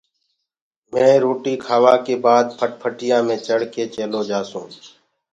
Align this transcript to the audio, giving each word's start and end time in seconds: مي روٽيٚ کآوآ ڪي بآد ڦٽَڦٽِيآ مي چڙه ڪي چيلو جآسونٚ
مي 0.91 1.07
روٽيٚ 1.23 1.61
کآوآ 1.65 1.93
ڪي 2.05 2.15
بآد 2.23 2.45
ڦٽَڦٽِيآ 2.59 3.17
مي 3.27 3.35
چڙه 3.45 3.67
ڪي 3.73 3.83
چيلو 3.93 4.21
جآسونٚ 4.29 4.71